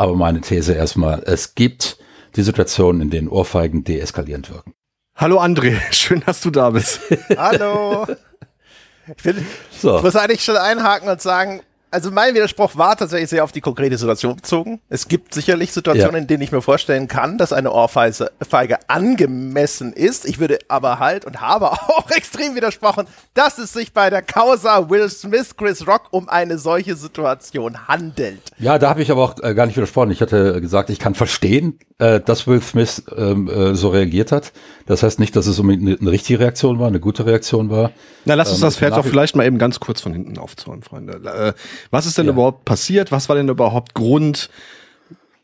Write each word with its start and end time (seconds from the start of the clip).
aber 0.00 0.16
meine 0.16 0.40
These 0.40 0.72
erstmal, 0.72 1.22
es 1.26 1.54
gibt 1.54 1.98
die 2.34 2.42
Situationen, 2.42 3.02
in 3.02 3.10
denen 3.10 3.28
Ohrfeigen 3.28 3.84
deeskalierend 3.84 4.48
wirken. 4.48 4.72
Hallo 5.14 5.38
André, 5.38 5.78
schön, 5.92 6.22
dass 6.24 6.40
du 6.40 6.50
da 6.50 6.70
bist. 6.70 7.00
Hallo. 7.36 8.06
Ich, 9.16 9.24
will, 9.24 9.44
so. 9.72 9.96
ich 9.96 10.04
muss 10.04 10.14
eigentlich 10.14 10.44
schon 10.44 10.56
einhaken 10.56 11.08
und 11.08 11.20
sagen, 11.20 11.62
also 11.90 12.10
mein 12.10 12.34
Widerspruch 12.34 12.76
war 12.76 12.96
tatsächlich 12.96 13.30
sehr 13.30 13.44
auf 13.44 13.52
die 13.52 13.60
konkrete 13.60 13.98
Situation 13.98 14.36
bezogen. 14.36 14.80
Es 14.88 15.08
gibt 15.08 15.34
sicherlich 15.34 15.72
Situationen, 15.72 16.14
ja. 16.14 16.20
in 16.20 16.26
denen 16.26 16.42
ich 16.42 16.52
mir 16.52 16.62
vorstellen 16.62 17.08
kann, 17.08 17.38
dass 17.38 17.52
eine 17.52 17.72
Ohrfeige 17.72 18.78
angemessen 18.88 19.92
ist. 19.92 20.24
Ich 20.26 20.38
würde 20.38 20.58
aber 20.68 20.98
halt 20.98 21.24
und 21.24 21.40
habe 21.40 21.72
auch 21.72 22.10
extrem 22.10 22.54
widersprochen, 22.54 23.06
dass 23.34 23.58
es 23.58 23.72
sich 23.72 23.92
bei 23.92 24.10
der 24.10 24.22
Causa 24.22 24.88
Will 24.88 25.08
Smith 25.08 25.56
Chris 25.56 25.86
Rock 25.86 26.08
um 26.10 26.28
eine 26.28 26.58
solche 26.58 26.94
Situation 26.94 27.88
handelt. 27.88 28.40
Ja, 28.58 28.78
da 28.78 28.90
habe 28.90 29.02
ich 29.02 29.10
aber 29.10 29.22
auch 29.22 29.42
äh, 29.42 29.54
gar 29.54 29.66
nicht 29.66 29.76
widersprochen. 29.76 30.10
Ich 30.10 30.20
hatte 30.20 30.60
gesagt, 30.60 30.90
ich 30.90 30.98
kann 30.98 31.14
verstehen, 31.14 31.78
äh, 31.98 32.20
dass 32.20 32.46
Will 32.46 32.62
Smith 32.62 33.02
ähm, 33.16 33.48
äh, 33.48 33.74
so 33.74 33.88
reagiert 33.88 34.32
hat. 34.32 34.52
Das 34.86 35.02
heißt 35.02 35.18
nicht, 35.18 35.34
dass 35.34 35.46
es 35.46 35.58
unbedingt 35.58 35.86
eine, 35.86 35.98
eine 36.00 36.10
richtige 36.10 36.40
Reaktion 36.40 36.78
war, 36.78 36.88
eine 36.88 37.00
gute 37.00 37.26
Reaktion 37.26 37.70
war. 37.70 37.90
Na, 38.24 38.34
lass 38.34 38.50
uns 38.50 38.58
ähm, 38.58 38.66
das 38.66 38.76
Pferd 38.76 38.96
doch 38.96 39.04
vielleicht 39.04 39.36
mal 39.36 39.46
eben 39.46 39.58
ganz 39.58 39.80
kurz 39.80 40.00
von 40.00 40.12
hinten 40.12 40.38
aufzäumen, 40.38 40.82
Freunde. 40.82 41.54
Was 41.90 42.06
ist 42.06 42.18
denn 42.18 42.26
ja. 42.26 42.32
überhaupt 42.32 42.64
passiert? 42.64 43.12
Was 43.12 43.28
war 43.28 43.36
denn 43.36 43.48
überhaupt 43.48 43.94
Grund 43.94 44.50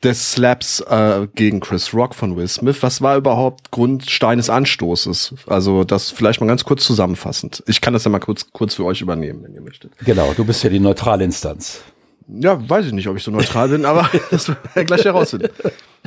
des 0.03 0.33
Slaps 0.33 0.81
äh, 0.81 1.27
gegen 1.35 1.61
Chris 1.61 1.93
Rock 1.95 2.15
von 2.15 2.37
Will 2.37 2.49
Smith? 2.49 2.79
Was 2.81 3.03
war 3.03 3.17
überhaupt 3.17 3.71
Grund 3.71 4.07
des 4.07 4.51
Anstoßes? 4.51 5.35
Also 5.47 5.85
das 5.85 6.11
vielleicht 6.11 6.41
mal 6.41 6.47
ganz 6.47 6.65
kurz 6.65 6.85
zusammenfassend. 6.85 7.63
Ich 7.67 7.81
kann 7.81 7.93
das 7.93 8.05
ja 8.05 8.11
mal 8.11 8.21
kurz, 8.21 8.53
kurz 8.53 8.75
für 8.75 8.85
euch 8.85 9.01
übernehmen, 9.01 9.43
wenn 9.43 9.55
ihr 9.55 9.63
möchtet. 9.63 9.93
Genau, 10.05 10.33
du 10.35 10.45
bist 10.45 10.63
ja 10.63 10.71
die 10.71 10.81
neutrale 10.81 11.25
Instanz. 11.25 11.81
Ja, 12.29 12.69
weiß 12.69 12.87
ich 12.87 12.93
nicht, 12.93 13.09
ob 13.09 13.17
ich 13.17 13.23
so 13.23 13.31
neutral 13.31 13.69
bin, 13.69 13.85
aber 13.85 14.09
das 14.31 14.49
werden 14.49 14.61
wir 14.75 14.85
gleich 14.85 15.05
herausfinden. 15.05 15.49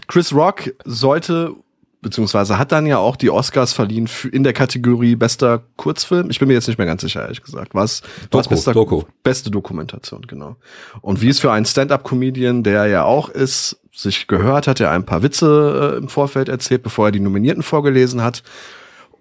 Chris 0.08 0.34
Rock 0.34 0.74
sollte 0.86 1.56
beziehungsweise 2.02 2.58
hat 2.58 2.72
dann 2.72 2.86
ja 2.86 2.98
auch 2.98 3.16
die 3.16 3.30
Oscars 3.30 3.74
verliehen 3.74 4.08
für, 4.08 4.30
in 4.30 4.44
der 4.44 4.54
Kategorie 4.54 5.16
bester 5.16 5.64
Kurzfilm. 5.76 6.30
Ich 6.30 6.40
bin 6.40 6.48
mir 6.48 6.54
jetzt 6.54 6.68
nicht 6.68 6.78
mehr 6.78 6.88
ganz 6.88 7.02
sicher, 7.02 7.22
ehrlich 7.22 7.42
gesagt. 7.42 7.76
Was, 7.76 8.02
was 8.32 8.48
bester, 8.48 8.74
Doku. 8.74 9.04
beste 9.24 9.52
Dokumentation, 9.52 10.22
genau. 10.28 10.56
Und 11.02 11.22
wie 11.22 11.30
es 11.30 11.40
für 11.40 11.52
einen 11.52 11.66
Stand-up-Comedian, 11.66 12.64
der 12.64 12.88
ja 12.88 13.04
auch 13.04 13.30
ist, 13.30 13.82
sich 13.94 14.28
gehört 14.28 14.68
hat, 14.68 14.80
er 14.80 14.92
ein 14.92 15.06
paar 15.06 15.24
Witze 15.24 15.94
äh, 15.96 15.98
im 15.98 16.08
Vorfeld 16.08 16.48
erzählt, 16.48 16.84
bevor 16.84 17.08
er 17.08 17.12
die 17.12 17.20
Nominierten 17.20 17.64
vorgelesen 17.64 18.24
hat. 18.24 18.44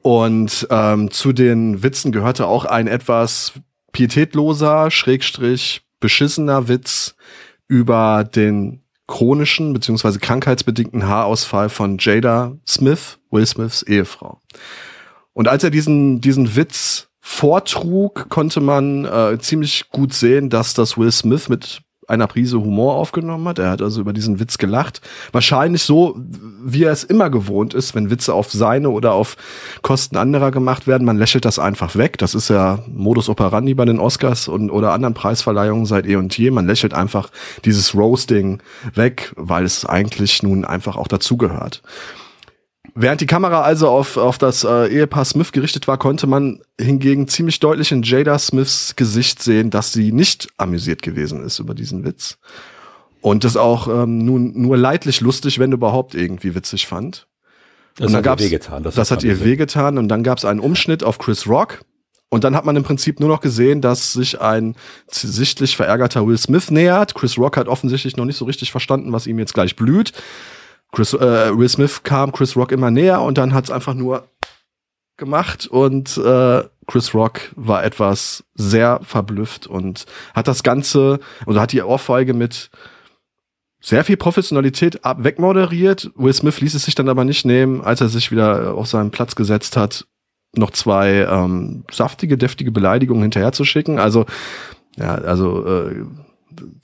Und 0.03 0.67
ähm, 0.71 1.11
zu 1.11 1.33
den 1.33 1.83
Witzen 1.83 2.13
gehörte 2.13 2.47
auch 2.47 2.65
ein 2.65 2.87
etwas 2.87 3.55
pietätloser, 3.93 4.91
schrägstrich 4.91 5.83
beschissener 5.99 6.69
Witz 6.69 7.17
über 7.67 8.25
den 8.25 8.83
chronischen 9.09 9.73
bzw. 9.73 10.19
krankheitsbedingten 10.19 11.09
Haarausfall 11.09 11.69
von 11.69 11.97
Jada 11.99 12.57
Smith, 12.67 13.19
Will 13.31 13.47
Smiths 13.47 13.83
Ehefrau. 13.83 14.41
Und 15.33 15.49
als 15.49 15.65
er 15.65 15.71
diesen, 15.71 16.21
diesen 16.21 16.55
Witz 16.55 17.09
vortrug, 17.21 18.29
konnte 18.29 18.61
man 18.61 19.05
äh, 19.05 19.39
ziemlich 19.41 19.91
gut 19.91 20.13
sehen, 20.13 20.51
dass 20.51 20.75
das 20.75 20.97
Will 20.97 21.11
Smith 21.11 21.49
mit 21.49 21.83
einer 22.09 22.27
Prise 22.27 22.61
Humor 22.61 22.95
aufgenommen 22.95 23.47
hat. 23.47 23.59
Er 23.59 23.71
hat 23.71 23.83
also 23.83 24.01
über 24.01 24.13
diesen 24.13 24.41
Witz 24.41 24.59
gelacht. 24.59 25.03
Wahrscheinlich 25.31 25.83
so, 25.83 26.19
wie 26.65 26.85
er 26.85 26.93
es 26.93 27.05
immer 27.05 27.31
gewohnt 27.31 27.75
ist, 27.75 27.95
wenn 27.95 28.11
Witze 28.11 28.35
auf 28.35 28.51
seine 28.51 28.91
oder 28.91 29.13
auf 29.13 29.37
Kosten 29.83 30.17
anderer 30.17 30.51
gemacht 30.51 30.87
werden. 30.87 31.05
Man 31.05 31.19
lächelt 31.19 31.45
das 31.45 31.59
einfach 31.59 31.97
weg. 31.97 32.17
Das 32.19 32.35
ist 32.35 32.49
ja 32.49 32.81
Modus 32.89 33.29
operandi 33.29 33.75
bei 33.75 33.85
den 33.85 34.01
Oscars 34.01 34.49
und, 34.49 34.71
oder 34.71 34.93
anderen 34.93 35.15
Preisverleihungen 35.15 35.85
seit 35.85 36.07
eh 36.07 36.17
und 36.17 36.37
je. 36.37 36.51
Man 36.51 36.67
lächelt 36.67 36.95
einfach 36.95 37.29
dieses 37.65 37.95
Roasting 37.95 38.61
weg, 38.95 39.33
weil 39.37 39.65
es 39.65 39.85
eigentlich 39.85 40.43
nun 40.43 40.65
einfach 40.65 40.97
auch 40.97 41.09
dazugehört. 41.09 41.83
Während 43.01 43.21
die 43.21 43.27
Kamera 43.27 43.63
also 43.63 43.89
auf, 43.89 44.17
auf 44.17 44.39
das 44.39 44.65
äh, 44.65 44.89
Ehepaar 44.89 45.25
Smith 45.25 45.53
gerichtet 45.53 45.87
war, 45.87 45.99
konnte 45.99 46.27
man 46.27 46.63
hingegen 46.81 47.29
ziemlich 47.29 47.61
deutlich 47.61 47.93
in 47.93 48.03
Jada 48.03 48.37
Smiths 48.41 48.97
Gesicht 48.97 49.41
sehen, 49.41 49.71
dass 49.71 49.93
sie 49.93 50.11
nicht 50.11 50.49
amüsiert 50.57 51.03
gewesen 51.03 51.45
ist 51.45 51.61
über 51.61 51.75
diesen 51.75 52.05
Witz. 52.05 52.39
Und 53.21 53.45
das 53.45 53.57
auch 53.57 53.87
ähm, 53.87 54.19
nun 54.19 54.61
nur 54.61 54.77
leidlich 54.77 55.21
lustig, 55.21 55.61
wenn 55.61 55.71
überhaupt 55.71 56.17
irgendwie 56.17 56.57
witzig 56.57 56.89
fand. 56.89 57.29
Das 57.99 58.13
hat 58.13 58.27
ihr 58.27 58.39
wehgetan. 58.41 58.83
Das, 58.83 58.97
das 58.97 59.13
hat 59.13 59.23
ihr 59.23 59.45
wehgetan. 59.45 59.97
Und 59.97 60.09
dann 60.09 60.25
gab 60.25 60.39
es 60.39 60.45
einen 60.45 60.59
Umschnitt 60.59 61.05
auf 61.05 61.19
Chris 61.19 61.47
Rock. 61.47 61.83
Und 62.31 62.43
dann 62.43 62.57
hat 62.57 62.65
man 62.65 62.75
im 62.75 62.83
Prinzip 62.83 63.21
nur 63.21 63.29
noch 63.29 63.41
gesehen, 63.41 63.81
dass 63.81 64.13
sich 64.13 64.41
ein 64.41 64.75
sichtlich 65.09 65.77
verärgerter 65.77 66.27
Will 66.27 66.37
Smith 66.37 66.73
nähert. 66.73 67.15
Chris 67.15 67.39
Rock 67.39 67.59
hat 67.59 67.69
offensichtlich 67.69 68.17
noch 68.17 68.25
nicht 68.25 68.39
so 68.39 68.45
richtig 68.45 68.73
verstanden, 68.73 69.13
was 69.13 69.29
ihm 69.29 69.39
jetzt 69.39 69.55
gleich 69.55 69.77
blüht. 69.77 70.13
Chris, 70.93 71.13
äh, 71.15 71.57
Will 71.57 71.69
Smith 71.69 72.03
kam 72.03 72.33
Chris 72.33 72.57
Rock 72.57 72.73
immer 72.73 72.91
näher 72.91 73.21
und 73.23 73.39
dann 73.39 73.55
hat 73.55 73.65
es 73.65 73.71
einfach 73.71 73.95
nur 73.95 74.29
gemacht 75.17 75.67
und 75.67 76.17
äh, 76.17 76.63
Chris 76.87 77.13
Rock 77.13 77.41
war 77.55 77.85
etwas 77.85 78.45
sehr 78.55 79.01
verblüfft 79.03 79.67
und 79.67 80.07
hat 80.35 80.49
das 80.49 80.63
Ganze, 80.63 81.21
oder 81.45 81.61
hat 81.61 81.73
die 81.73 81.83
Ohrfeige 81.83 82.33
mit 82.33 82.71
sehr 83.81 84.05
viel 84.05 84.17
Professionalität 84.17 85.05
ab 85.05 85.23
wegmoderiert. 85.23 86.11
Will 86.17 86.33
Smith 86.33 86.61
ließ 86.61 86.75
es 86.75 86.85
sich 86.85 86.95
dann 86.95 87.09
aber 87.09 87.25
nicht 87.25 87.45
nehmen, 87.45 87.83
als 87.83 88.01
er 88.01 88.09
sich 88.09 88.31
wieder 88.31 88.75
auf 88.75 88.87
seinen 88.87 89.11
Platz 89.11 89.37
gesetzt 89.37 89.77
hat, 89.77 90.07
noch 90.57 90.71
zwei 90.71 91.27
ähm, 91.31 91.85
saftige, 91.91 92.39
deftige 92.39 92.73
Beleidigungen 92.73 93.23
hinterherzuschicken. 93.23 93.99
Also, 93.99 94.25
ja, 94.97 95.15
also 95.17 95.67
äh, 95.67 96.07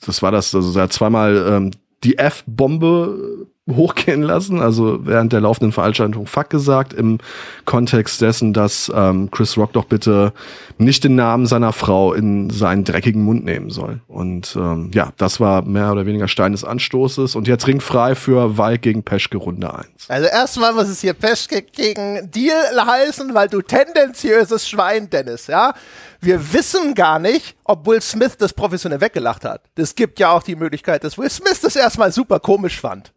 das 0.05 0.21
war 0.21 0.31
das, 0.31 0.53
also 0.53 0.77
er 0.77 0.83
hat 0.83 0.93
zweimal 0.93 1.45
ähm, 1.49 1.71
die 2.03 2.17
F-Bombe 2.17 3.47
hochgehen 3.67 4.21
lassen, 4.21 4.61
also 4.61 4.99
während 5.05 5.33
der 5.33 5.41
laufenden 5.41 5.71
Veranstaltung 5.71 6.27
Fuck 6.27 6.51
gesagt, 6.51 6.93
im 6.93 7.17
Kontext 7.65 8.21
dessen, 8.21 8.53
dass 8.53 8.91
ähm, 8.93 9.31
Chris 9.31 9.57
Rock 9.57 9.73
doch 9.73 9.85
bitte 9.85 10.33
nicht 10.77 11.03
den 11.03 11.15
Namen 11.15 11.47
seiner 11.47 11.73
Frau 11.73 12.13
in 12.13 12.51
seinen 12.51 12.83
dreckigen 12.83 13.23
Mund 13.23 13.43
nehmen 13.43 13.71
soll. 13.71 14.01
Und 14.07 14.55
ähm, 14.55 14.91
ja, 14.93 15.13
das 15.17 15.39
war 15.39 15.63
mehr 15.63 15.91
oder 15.91 16.05
weniger 16.05 16.27
Stein 16.27 16.51
des 16.51 16.63
Anstoßes. 16.63 17.35
Und 17.35 17.47
jetzt 17.47 17.65
ringfrei 17.65 18.13
für 18.13 18.57
Wald 18.59 18.83
gegen 18.83 19.01
Peschke 19.01 19.37
Runde 19.37 19.73
1. 19.73 19.87
Also 20.09 20.27
erstmal 20.27 20.73
muss 20.73 20.87
es 20.87 21.01
hier 21.01 21.13
Peschke 21.13 21.63
gegen 21.63 22.29
Deal 22.29 22.85
heißen, 22.85 23.33
weil 23.33 23.47
du 23.47 23.63
tendenziöses 23.63 24.69
Schwein, 24.69 25.09
Dennis, 25.09 25.47
ja? 25.47 25.73
Wir 26.21 26.53
wissen 26.53 26.93
gar 26.93 27.19
nicht, 27.19 27.55
ob 27.63 27.87
Will 27.87 28.01
Smith 28.01 28.37
das 28.37 28.53
professionell 28.53 29.01
weggelacht 29.01 29.43
hat. 29.43 29.61
Es 29.75 29.95
gibt 29.95 30.19
ja 30.19 30.31
auch 30.31 30.43
die 30.43 30.55
Möglichkeit, 30.55 31.03
dass 31.03 31.17
Will 31.17 31.29
Smith 31.29 31.61
das 31.61 31.75
erstmal 31.75 32.11
super 32.11 32.39
komisch 32.39 32.79
fand. 32.79 33.14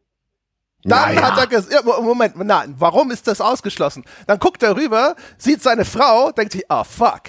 Dann 0.84 1.15
naja. 1.15 1.33
hat 1.33 1.39
er 1.39 1.47
gesagt, 1.47 1.72
ja, 1.72 2.00
Moment, 2.00 2.37
nein, 2.37 2.75
warum 2.78 3.11
ist 3.11 3.27
das 3.27 3.41
ausgeschlossen? 3.41 4.05
Dann 4.27 4.39
guckt 4.39 4.62
er 4.62 4.77
rüber, 4.77 5.16
sieht 5.37 5.62
seine 5.62 5.84
Frau, 5.84 6.31
denkt 6.31 6.53
sich, 6.53 6.71
ah, 6.71 6.83
oh, 6.83 6.84
fuck. 6.84 7.22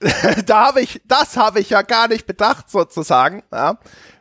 da 0.46 0.66
habe 0.66 0.80
ich, 0.80 1.00
das 1.06 1.36
habe 1.36 1.60
ich 1.60 1.70
ja 1.70 1.82
gar 1.82 2.08
nicht 2.08 2.26
bedacht, 2.26 2.70
sozusagen. 2.70 3.42
Ja. 3.52 3.78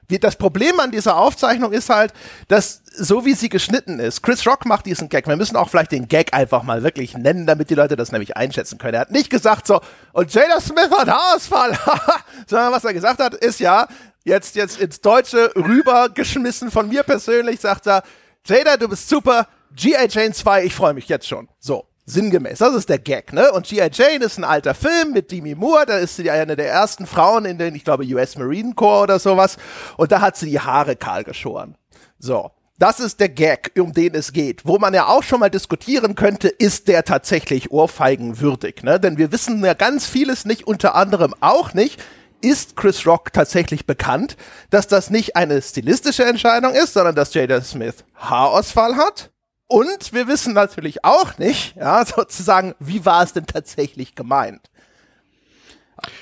Wie, 0.08 0.20
das 0.20 0.36
Problem 0.36 0.80
an 0.80 0.92
dieser 0.92 1.18
Aufzeichnung 1.18 1.72
ist 1.72 1.90
halt, 1.90 2.14
dass 2.48 2.84
so 2.98 3.26
wie 3.26 3.34
sie 3.34 3.50
geschnitten 3.50 4.00
ist, 4.00 4.22
Chris 4.22 4.46
Rock 4.46 4.66
macht 4.66 4.86
diesen 4.86 5.10
Gag. 5.10 5.28
Wir 5.28 5.36
müssen 5.36 5.56
auch 5.56 5.70
vielleicht 5.70 5.92
den 5.92 6.08
Gag 6.08 6.34
einfach 6.34 6.64
mal 6.64 6.84
wirklich 6.84 7.18
nennen, 7.18 7.46
damit 7.46 7.70
die 7.70 7.76
Leute 7.76 7.96
das 7.96 8.12
nämlich 8.12 8.38
einschätzen 8.38 8.78
können. 8.78 8.94
Er 8.94 9.00
hat 9.02 9.12
nicht 9.12 9.30
gesagt 9.30 9.68
so, 9.68 9.82
und 10.14 10.34
Jada 10.34 10.62
Smith 10.62 10.92
hat 10.92 11.10
Haarausfall, 11.10 11.78
sondern 12.48 12.72
was 12.72 12.86
er 12.86 12.94
gesagt 12.94 13.20
hat, 13.20 13.34
ist 13.34 13.60
ja, 13.60 13.88
jetzt, 14.24 14.56
jetzt 14.56 14.80
ins 14.80 15.02
Deutsche 15.02 15.52
rübergeschmissen 15.56 16.72
von 16.72 16.88
mir 16.88 17.04
persönlich, 17.04 17.60
sagt 17.60 17.88
er, 17.88 18.04
Jada, 18.48 18.78
du 18.78 18.88
bist 18.88 19.10
super. 19.10 19.48
G.I. 19.76 20.08
Jane 20.08 20.32
2, 20.32 20.66
ich 20.66 20.76
freue 20.76 20.94
mich 20.94 21.08
jetzt 21.08 21.28
schon. 21.28 21.50
So, 21.58 21.86
sinngemäß. 22.06 22.60
Das 22.60 22.76
ist 22.76 22.90
der 22.90 23.00
Gag, 23.00 23.34
ne? 23.34 23.52
Und 23.52 23.66
G.I. 23.66 23.90
Jane 23.92 24.24
ist 24.24 24.38
ein 24.38 24.44
alter 24.44 24.76
Film 24.76 25.14
mit 25.14 25.32
Demi 25.32 25.56
Moore. 25.56 25.88
Da 25.88 25.98
ist 25.98 26.18
sie 26.18 26.30
eine 26.30 26.56
der 26.56 26.70
ersten 26.70 27.08
Frauen 27.08 27.46
in 27.46 27.58
den, 27.58 27.74
ich 27.74 27.84
glaube, 27.84 28.06
US 28.06 28.38
Marine 28.38 28.76
Corps 28.76 29.04
oder 29.04 29.18
sowas. 29.18 29.58
Und 29.98 30.12
da 30.12 30.22
hat 30.22 30.38
sie 30.38 30.52
die 30.52 30.60
Haare 30.60 30.96
kahl 30.96 31.24
geschoren. 31.24 31.76
So. 32.20 32.52
Das 32.78 33.00
ist 33.00 33.22
der 33.22 33.30
Gag, 33.30 33.72
um 33.80 33.94
den 33.94 34.14
es 34.16 34.34
geht. 34.34 34.66
Wo 34.66 34.78
man 34.78 34.94
ja 34.94 35.08
auch 35.08 35.24
schon 35.24 35.40
mal 35.40 35.50
diskutieren 35.50 36.14
könnte, 36.14 36.50
ist 36.50 36.90
der 36.90 37.06
tatsächlich 37.06 37.72
ohrfeigenwürdig, 37.72 38.84
ne? 38.84 39.00
Denn 39.00 39.18
wir 39.18 39.32
wissen 39.32 39.64
ja 39.64 39.74
ganz 39.74 40.06
vieles 40.06 40.44
nicht, 40.44 40.68
unter 40.68 40.94
anderem 40.94 41.34
auch 41.40 41.74
nicht, 41.74 42.04
ist 42.42 42.76
Chris 42.76 43.06
Rock 43.06 43.34
tatsächlich 43.34 43.86
bekannt, 43.86 44.38
dass 44.70 44.88
das 44.88 45.10
nicht 45.10 45.36
eine 45.36 45.62
stilistische 45.62 46.26
Entscheidung 46.26 46.74
ist, 46.74 46.94
sondern 46.94 47.16
dass 47.16 47.34
Jada 47.34 47.62
Smith 47.62 48.04
Haarausfall 48.16 48.96
hat. 48.96 49.32
Und 49.68 50.14
wir 50.14 50.28
wissen 50.28 50.54
natürlich 50.54 51.04
auch 51.04 51.38
nicht, 51.38 51.76
ja, 51.76 52.06
sozusagen, 52.06 52.76
wie 52.80 53.06
war 53.06 53.24
es 53.24 53.34
denn 53.34 53.48
tatsächlich 53.48 54.16
gemeint? 54.16 54.70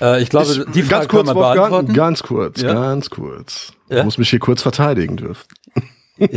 Äh, 0.00 0.22
ich 0.22 0.30
glaube, 0.30 0.50
ich, 0.52 0.72
die 0.72 0.82
Frage 0.82 1.06
ganz 1.06 1.08
kurz, 1.08 1.26
kann 1.26 1.36
man 1.36 1.54
beantworten. 1.54 1.92
Ganz 1.92 2.22
kurz, 2.22 2.60
ja? 2.60 2.72
ganz 2.72 3.10
kurz. 3.10 3.72
Ja? 3.88 3.98
Ich 3.98 4.04
muss 4.04 4.18
mich 4.18 4.30
hier 4.30 4.38
kurz 4.38 4.62
verteidigen 4.62 5.16
dürfen. 5.16 5.46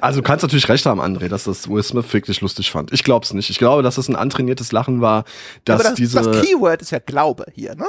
also 0.00 0.20
du 0.20 0.26
kannst 0.26 0.42
natürlich 0.42 0.68
recht 0.68 0.84
haben, 0.84 1.00
André, 1.00 1.28
dass 1.28 1.44
das 1.44 1.68
Will 1.70 1.82
Smith 1.82 2.12
wirklich 2.12 2.42
lustig 2.42 2.70
fand. 2.70 2.92
Ich 2.92 3.02
glaube 3.02 3.24
es 3.24 3.32
nicht. 3.32 3.48
Ich 3.48 3.58
glaube, 3.58 3.82
dass 3.82 3.96
es 3.96 4.08
ein 4.08 4.16
antrainiertes 4.16 4.72
Lachen 4.72 5.00
war, 5.00 5.24
dass 5.64 5.82
ja, 5.82 5.88
das, 5.88 5.94
diese. 5.96 6.22
Das 6.22 6.42
Keyword 6.42 6.82
ist 6.82 6.90
ja 6.90 6.98
Glaube 6.98 7.46
hier, 7.54 7.74
ne? 7.76 7.86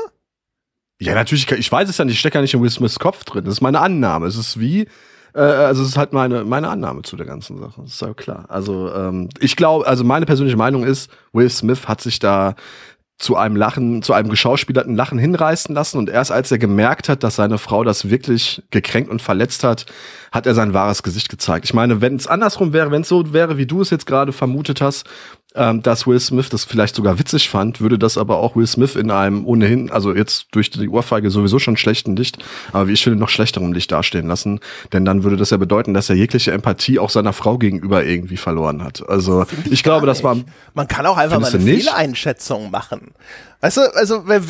Ja, 1.01 1.13
natürlich, 1.13 1.51
ich 1.51 1.71
weiß 1.71 1.89
es 1.89 1.97
ja 1.97 2.05
nicht, 2.05 2.13
ich 2.13 2.19
stecke 2.19 2.37
ja 2.37 2.41
nicht 2.41 2.53
in 2.53 2.61
Will 2.61 2.69
Smiths 2.69 2.99
Kopf 2.99 3.23
drin. 3.25 3.43
Das 3.45 3.55
ist 3.55 3.61
meine 3.61 3.81
Annahme. 3.81 4.27
Es 4.27 4.35
ist 4.37 4.59
wie, 4.59 4.87
Äh, 5.35 5.39
also 5.41 5.83
es 5.83 5.89
ist 5.89 5.97
halt 5.97 6.13
meine, 6.13 6.45
meine 6.45 6.69
Annahme 6.69 7.01
zu 7.03 7.17
der 7.17 7.25
ganzen 7.25 7.57
Sache. 7.59 7.81
Das 7.81 7.91
ist 7.93 8.01
ja 8.01 8.13
klar. 8.13 8.45
Also 8.47 8.91
ähm, 8.93 9.29
ich 9.39 9.55
glaube, 9.57 9.85
also 9.85 10.03
meine 10.05 10.25
persönliche 10.25 10.57
Meinung 10.57 10.83
ist, 10.85 11.11
Will 11.33 11.49
Smith 11.49 11.87
hat 11.87 12.01
sich 12.01 12.19
da 12.19 12.55
zu 13.17 13.37
einem 13.37 13.55
Lachen, 13.55 14.01
zu 14.01 14.13
einem 14.13 14.29
geschauspielerten 14.29 14.95
Lachen 14.95 15.17
hinreißen 15.19 15.73
lassen 15.75 15.97
und 15.97 16.09
erst 16.09 16.31
als 16.31 16.51
er 16.51 16.57
gemerkt 16.57 17.07
hat, 17.09 17.23
dass 17.23 17.35
seine 17.37 17.57
Frau 17.57 17.83
das 17.85 18.09
wirklich 18.09 18.61
gekränkt 18.71 19.09
und 19.09 19.21
verletzt 19.21 19.63
hat, 19.63 19.85
hat 20.33 20.45
er 20.45 20.53
sein 20.53 20.73
wahres 20.73 21.01
Gesicht 21.03 21.29
gezeigt. 21.29 21.65
Ich 21.65 21.73
meine, 21.73 22.01
wenn 22.01 22.15
es 22.17 22.27
andersrum 22.27 22.73
wäre, 22.73 22.91
wenn 22.91 23.03
es 23.03 23.09
so 23.09 23.31
wäre, 23.33 23.57
wie 23.57 23.65
du 23.65 23.81
es 23.81 23.89
jetzt 23.89 24.05
gerade 24.05 24.33
vermutet 24.33 24.81
hast, 24.81 25.05
ähm, 25.55 25.81
dass 25.81 26.05
Will 26.05 26.19
Smith 26.19 26.49
das 26.49 26.65
vielleicht 26.65 26.95
sogar 26.95 27.19
witzig 27.19 27.49
fand, 27.49 27.81
würde 27.81 27.97
das 27.97 28.17
aber 28.17 28.37
auch 28.37 28.55
Will 28.55 28.67
Smith 28.67 28.95
in 28.95 29.11
einem 29.11 29.45
ohnehin, 29.45 29.91
also 29.91 30.13
jetzt 30.13 30.47
durch 30.51 30.69
die 30.69 30.89
Ohrfeige 30.89 31.31
sowieso 31.31 31.59
schon 31.59 31.77
schlechten 31.77 32.15
Licht, 32.15 32.43
aber 32.71 32.87
wie 32.87 32.93
ich 32.93 33.03
finde, 33.03 33.19
noch 33.19 33.29
schlechterem 33.29 33.73
Licht 33.73 33.91
dastehen 33.91 34.27
lassen. 34.27 34.59
Denn 34.93 35.05
dann 35.05 35.23
würde 35.23 35.37
das 35.37 35.49
ja 35.49 35.57
bedeuten, 35.57 35.93
dass 35.93 36.09
er 36.09 36.15
jegliche 36.15 36.51
Empathie 36.51 36.99
auch 36.99 37.09
seiner 37.09 37.33
Frau 37.33 37.57
gegenüber 37.57 38.03
irgendwie 38.03 38.37
verloren 38.37 38.83
hat. 38.83 39.07
Also 39.07 39.45
ich, 39.65 39.71
ich 39.71 39.83
glaube, 39.83 40.05
das 40.05 40.23
war. 40.23 40.37
Man 40.73 40.87
kann 40.87 41.05
auch 41.05 41.17
einfach 41.17 41.39
mal 41.39 41.49
eine 41.49 41.59
Fehleinschätzung 41.59 42.71
machen. 42.71 43.13
Weißt 43.65 43.79
also 43.79 44.27
wir, 44.27 44.43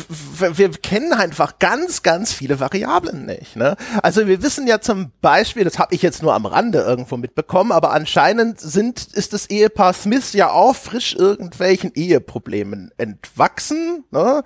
wir, 0.58 0.70
kennen 0.72 1.14
einfach 1.14 1.58
ganz, 1.58 2.02
ganz 2.02 2.34
viele 2.34 2.60
Variablen 2.60 3.24
nicht. 3.24 3.56
Ne? 3.56 3.74
Also 4.02 4.26
wir 4.26 4.42
wissen 4.42 4.66
ja 4.66 4.82
zum 4.82 5.10
Beispiel, 5.22 5.64
das 5.64 5.78
habe 5.78 5.94
ich 5.94 6.02
jetzt 6.02 6.22
nur 6.22 6.34
am 6.34 6.44
Rande 6.44 6.80
irgendwo 6.80 7.16
mitbekommen, 7.16 7.72
aber 7.72 7.92
anscheinend 7.92 8.60
sind, 8.60 9.06
ist 9.14 9.32
das 9.32 9.46
Ehepaar 9.46 9.94
Smith 9.94 10.34
ja 10.34 10.50
auch 10.50 10.76
frisch 10.76 11.14
irgendwelchen 11.14 11.92
Eheproblemen 11.94 12.90
entwachsen. 12.98 14.04
Ne? 14.10 14.42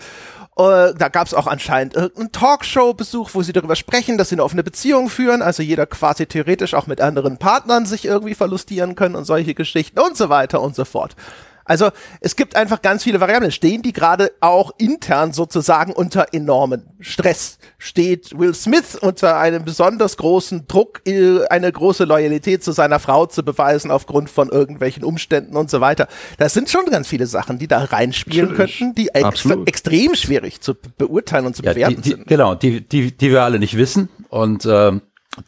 Uh, 0.56 0.92
da 0.96 1.08
gab 1.08 1.26
es 1.26 1.34
auch 1.34 1.48
anscheinend 1.48 1.96
irgendeinen 1.96 2.30
Talkshow-Besuch, 2.30 3.30
wo 3.32 3.42
sie 3.42 3.52
darüber 3.52 3.74
sprechen, 3.74 4.18
dass 4.18 4.28
sie 4.28 4.36
eine 4.36 4.44
offene 4.44 4.62
Beziehung 4.62 5.08
führen, 5.08 5.42
also 5.42 5.64
jeder 5.64 5.86
quasi 5.86 6.26
theoretisch 6.26 6.74
auch 6.74 6.86
mit 6.86 7.00
anderen 7.00 7.38
Partnern 7.38 7.86
sich 7.86 8.04
irgendwie 8.04 8.36
verlustieren 8.36 8.94
können 8.94 9.16
und 9.16 9.24
solche 9.24 9.54
Geschichten 9.54 9.98
und 9.98 10.16
so 10.16 10.28
weiter 10.28 10.60
und 10.60 10.76
so 10.76 10.84
fort. 10.84 11.16
Also 11.70 11.90
es 12.20 12.34
gibt 12.34 12.56
einfach 12.56 12.82
ganz 12.82 13.04
viele 13.04 13.20
Variablen. 13.20 13.52
Stehen 13.52 13.82
die 13.82 13.92
gerade 13.92 14.32
auch 14.40 14.72
intern 14.76 15.32
sozusagen 15.32 15.92
unter 15.92 16.26
enormen 16.32 16.88
Stress? 16.98 17.58
Steht 17.78 18.36
Will 18.36 18.54
Smith 18.54 18.96
unter 19.00 19.38
einem 19.38 19.64
besonders 19.64 20.16
großen 20.16 20.66
Druck, 20.66 21.00
eine 21.06 21.70
große 21.70 22.02
Loyalität 22.02 22.64
zu 22.64 22.72
seiner 22.72 22.98
Frau 22.98 23.26
zu 23.26 23.44
beweisen 23.44 23.92
aufgrund 23.92 24.30
von 24.30 24.48
irgendwelchen 24.48 25.04
Umständen 25.04 25.56
und 25.56 25.70
so 25.70 25.80
weiter? 25.80 26.08
Das 26.38 26.54
sind 26.54 26.68
schon 26.70 26.86
ganz 26.86 27.06
viele 27.06 27.28
Sachen, 27.28 27.60
die 27.60 27.68
da 27.68 27.84
reinspielen 27.84 28.50
Natürlich. 28.50 28.78
könnten, 28.78 28.94
die 28.96 29.10
ex 29.10 29.46
extrem 29.64 30.16
schwierig 30.16 30.60
zu 30.60 30.74
beurteilen 30.74 31.46
und 31.46 31.54
zu 31.54 31.62
ja, 31.62 31.72
bewerten 31.72 31.94
die, 31.94 32.02
die, 32.02 32.08
sind. 32.08 32.26
Genau, 32.26 32.56
die, 32.56 32.80
die, 32.80 33.16
die 33.16 33.30
wir 33.30 33.42
alle 33.42 33.60
nicht 33.60 33.76
wissen 33.76 34.08
und 34.28 34.66
ähm 34.68 35.02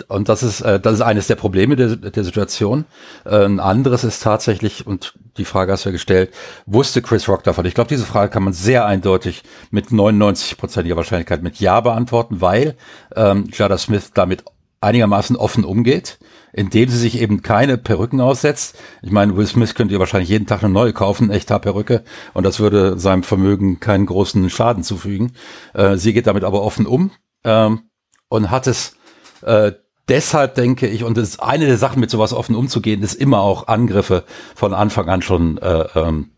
und 0.08 0.28
das 0.28 0.42
ist, 0.42 0.60
äh, 0.60 0.80
das 0.80 0.94
ist 0.94 1.00
eines 1.00 1.26
der 1.26 1.36
Probleme 1.36 1.76
der, 1.76 1.96
der 1.96 2.24
Situation. 2.24 2.84
Äh, 3.24 3.44
ein 3.44 3.60
anderes 3.60 4.04
ist 4.04 4.22
tatsächlich, 4.22 4.86
und 4.86 5.14
die 5.36 5.44
Frage 5.44 5.72
hast 5.72 5.84
du 5.84 5.88
ja 5.88 5.92
gestellt, 5.92 6.32
wusste 6.66 7.02
Chris 7.02 7.28
Rock 7.28 7.44
davon? 7.44 7.64
Ich 7.64 7.74
glaube, 7.74 7.88
diese 7.88 8.04
Frage 8.04 8.30
kann 8.30 8.42
man 8.42 8.52
sehr 8.52 8.86
eindeutig 8.86 9.42
mit 9.70 9.88
99%iger 9.88 10.96
Wahrscheinlichkeit 10.96 11.42
mit 11.42 11.60
Ja 11.60 11.80
beantworten, 11.80 12.40
weil 12.40 12.76
ähm, 13.16 13.48
Jada 13.52 13.78
Smith 13.78 14.10
damit 14.14 14.44
einigermaßen 14.82 15.36
offen 15.36 15.64
umgeht, 15.64 16.18
indem 16.52 16.88
sie 16.88 16.98
sich 16.98 17.20
eben 17.20 17.42
keine 17.42 17.78
Perücken 17.78 18.20
aussetzt. 18.20 18.76
Ich 19.00 19.12
meine, 19.12 19.36
Will 19.36 19.46
Smith 19.46 19.74
könnte 19.74 19.94
ihr 19.94 20.00
wahrscheinlich 20.00 20.28
jeden 20.28 20.46
Tag 20.46 20.62
eine 20.62 20.72
neue 20.72 20.92
kaufen, 20.92 21.30
echter 21.30 21.58
Perücke, 21.58 22.02
und 22.34 22.44
das 22.44 22.60
würde 22.60 22.98
seinem 22.98 23.22
Vermögen 23.22 23.80
keinen 23.80 24.06
großen 24.06 24.50
Schaden 24.50 24.82
zufügen. 24.82 25.32
Äh, 25.72 25.96
sie 25.96 26.12
geht 26.12 26.26
damit 26.26 26.44
aber 26.44 26.62
offen 26.62 26.86
um 26.86 27.12
ähm, 27.44 27.82
und 28.28 28.50
hat 28.50 28.66
es 28.66 28.96
äh, 29.42 29.72
deshalb 30.08 30.54
denke 30.54 30.86
ich, 30.86 31.04
und 31.04 31.16
das 31.16 31.30
ist 31.30 31.42
eine 31.42 31.66
der 31.66 31.78
Sachen, 31.78 32.00
mit 32.00 32.10
sowas 32.10 32.32
offen 32.32 32.54
umzugehen, 32.54 33.02
ist 33.02 33.14
immer 33.14 33.40
auch 33.40 33.68
Angriffe 33.68 34.24
von 34.54 34.74
Anfang 34.74 35.08
an 35.08 35.22
schon 35.22 35.58
äh, 35.58 35.86
ähm, 35.94 36.30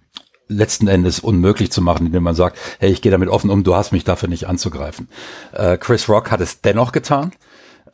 letzten 0.49 0.89
Endes 0.89 1.21
unmöglich 1.21 1.73
zu 1.73 1.81
machen, 1.81 2.06
indem 2.06 2.23
man 2.23 2.35
sagt, 2.35 2.59
hey, 2.79 2.91
ich 2.91 3.03
gehe 3.03 3.12
damit 3.12 3.29
offen 3.29 3.51
um, 3.51 3.65
du 3.65 3.75
hast 3.75 3.93
mich 3.93 4.05
dafür 4.05 4.29
nicht 4.29 4.47
anzugreifen. 4.47 5.09
Äh, 5.53 5.79
Chris 5.79 6.09
Rock 6.09 6.31
hat 6.31 6.41
es 6.41 6.61
dennoch 6.61 6.93
getan. 6.93 7.33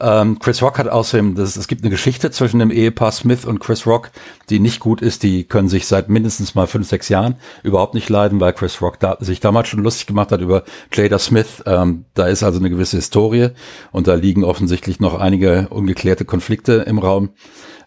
Ähm, 0.00 0.38
Chris 0.38 0.62
Rock 0.62 0.78
hat 0.78 0.88
außerdem, 0.88 1.34
das, 1.34 1.56
es 1.56 1.68
gibt 1.68 1.82
eine 1.82 1.90
Geschichte 1.90 2.30
zwischen 2.30 2.58
dem 2.58 2.70
Ehepaar 2.70 3.12
Smith 3.12 3.44
und 3.44 3.58
Chris 3.58 3.86
Rock, 3.86 4.10
die 4.48 4.58
nicht 4.58 4.80
gut 4.80 5.02
ist. 5.02 5.22
Die 5.22 5.44
können 5.44 5.68
sich 5.68 5.86
seit 5.86 6.08
mindestens 6.08 6.54
mal 6.54 6.66
fünf, 6.66 6.88
sechs 6.88 7.08
Jahren 7.08 7.36
überhaupt 7.62 7.94
nicht 7.94 8.08
leiden, 8.08 8.40
weil 8.40 8.52
Chris 8.54 8.80
Rock 8.80 8.98
da, 8.98 9.18
sich 9.20 9.40
damals 9.40 9.68
schon 9.68 9.82
lustig 9.82 10.06
gemacht 10.06 10.32
hat 10.32 10.40
über 10.40 10.64
Jada 10.92 11.18
Smith. 11.18 11.62
Ähm, 11.66 12.06
da 12.14 12.26
ist 12.26 12.42
also 12.42 12.58
eine 12.58 12.70
gewisse 12.70 12.96
Historie 12.96 13.50
und 13.92 14.06
da 14.06 14.14
liegen 14.14 14.42
offensichtlich 14.42 15.00
noch 15.00 15.20
einige 15.20 15.68
ungeklärte 15.68 16.24
Konflikte 16.24 16.84
im 16.86 16.98
Raum. 16.98 17.30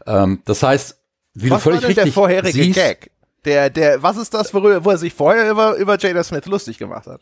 Ähm, 0.05 0.41
das 0.45 0.61
heißt, 0.61 0.99
wie 1.33 1.49
was 1.49 1.63
du 1.63 1.71
völlig 1.71 1.81
war 1.81 1.89
richtig 1.89 2.03
der 2.03 2.13
vorherige 2.13 2.63
siehst, 2.63 2.75
Gag? 2.75 3.11
Der, 3.45 3.69
der, 3.69 4.03
was 4.03 4.17
ist 4.17 4.33
das, 4.33 4.53
worüber, 4.53 4.85
wo 4.85 4.91
er 4.91 4.97
sich 4.97 5.13
vorher 5.13 5.49
über, 5.49 5.75
über 5.75 5.97
Jada 5.97 6.23
Smith 6.23 6.45
lustig 6.45 6.77
gemacht 6.77 7.07
hat? 7.07 7.21